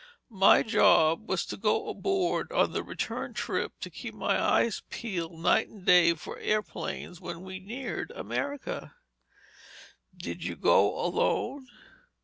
My 0.31 0.63
job 0.63 1.29
was 1.29 1.45
to 1.45 1.57
go 1.57 1.87
abroad 1.87 2.47
and 2.49 2.57
on 2.59 2.71
the 2.71 2.81
return 2.81 3.35
trip, 3.35 3.79
to 3.81 3.91
keep 3.91 4.15
my 4.15 4.41
eyes 4.43 4.81
peeled 4.89 5.33
night 5.39 5.67
and 5.69 5.85
day 5.85 6.15
for 6.15 6.39
airplanes 6.39 7.21
when 7.21 7.43
we 7.43 7.59
neared 7.59 8.09
America." 8.15 8.95
"Did 10.17 10.43
you 10.43 10.55
go 10.55 10.99
alone?" 10.99 11.67